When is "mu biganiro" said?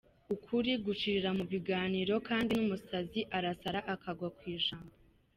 1.37-2.13